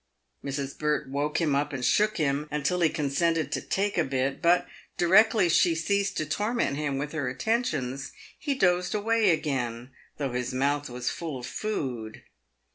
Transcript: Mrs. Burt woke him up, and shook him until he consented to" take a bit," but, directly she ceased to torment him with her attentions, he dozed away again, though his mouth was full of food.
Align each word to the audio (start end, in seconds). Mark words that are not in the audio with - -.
Mrs. 0.43 0.79
Burt 0.79 1.09
woke 1.11 1.39
him 1.39 1.53
up, 1.53 1.71
and 1.73 1.85
shook 1.85 2.17
him 2.17 2.47
until 2.49 2.81
he 2.81 2.89
consented 2.89 3.51
to" 3.51 3.61
take 3.77 3.99
a 3.99 4.03
bit," 4.03 4.41
but, 4.41 4.67
directly 4.97 5.47
she 5.47 5.75
ceased 5.75 6.17
to 6.17 6.25
torment 6.25 6.75
him 6.75 6.97
with 6.97 7.11
her 7.11 7.29
attentions, 7.29 8.11
he 8.39 8.55
dozed 8.55 8.95
away 8.95 9.29
again, 9.29 9.91
though 10.17 10.31
his 10.33 10.55
mouth 10.55 10.89
was 10.89 11.11
full 11.11 11.37
of 11.37 11.45
food. 11.45 12.23